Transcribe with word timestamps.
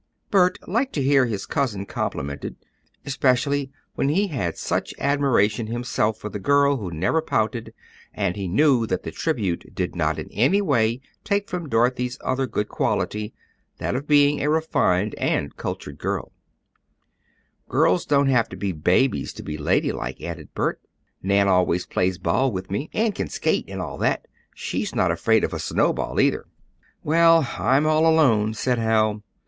Bert 0.31 0.57
liked 0.67 0.93
to 0.93 1.03
hear 1.03 1.27
his 1.27 1.45
cousin 1.45 1.85
complimented, 1.85 2.55
especially 3.05 3.71
when 3.93 4.09
he 4.09 4.29
had 4.29 4.57
such 4.57 4.95
admiration 4.97 5.67
himself 5.67 6.17
for 6.17 6.27
the 6.27 6.39
girl 6.39 6.77
who 6.77 6.89
never 6.89 7.21
pouted, 7.21 7.71
and 8.11 8.35
he 8.35 8.47
knew 8.47 8.87
that 8.87 9.03
the 9.03 9.11
tribute 9.11 9.75
did 9.75 9.95
not 9.95 10.17
in 10.17 10.27
any 10.31 10.59
way 10.59 11.01
take 11.23 11.47
from 11.47 11.69
Dorothy's 11.69 12.17
other 12.25 12.47
good 12.47 12.67
quality, 12.67 13.31
that 13.77 13.95
of 13.95 14.07
being 14.07 14.41
a 14.41 14.49
refined 14.49 15.13
and 15.19 15.55
cultured 15.55 15.99
girl. 15.99 16.31
"Girls 17.69 18.03
don't 18.03 18.25
have 18.25 18.49
to 18.49 18.55
be 18.55 18.71
babies 18.71 19.31
to 19.33 19.43
be 19.43 19.55
ladylike," 19.55 20.19
added 20.19 20.51
Bert. 20.55 20.81
"Nan 21.21 21.47
always 21.47 21.85
plays 21.85 22.17
ball 22.17 22.51
with 22.51 22.71
me, 22.71 22.89
and 22.91 23.13
can 23.13 23.27
skate 23.29 23.65
and 23.67 23.79
all 23.79 23.99
that. 23.99 24.27
She's 24.55 24.95
not 24.95 25.11
afraid 25.11 25.43
of 25.43 25.53
a 25.53 25.59
snowball, 25.59 26.19
either." 26.19 26.47
"Well, 27.03 27.47
I'm 27.59 27.85
all 27.85 28.07
alone," 28.07 28.55
said 28.55 28.79
Hal. 28.79 29.21